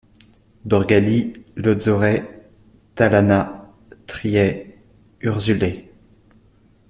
[0.65, 2.23] Dorgali, Lotzorai,
[2.95, 3.71] Talana,
[4.07, 4.73] Triei,
[5.23, 5.91] Urzulei.